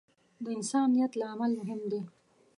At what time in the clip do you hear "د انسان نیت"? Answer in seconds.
0.43-1.13